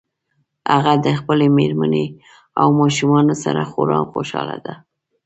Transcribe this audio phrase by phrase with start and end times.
[0.73, 2.05] هغه د خپلې مېرمنې
[2.61, 4.73] او ماشومانو سره خورا خوشحاله ده